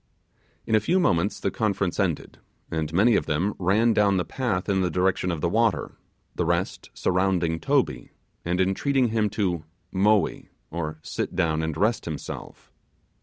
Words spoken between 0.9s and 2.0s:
moments the conference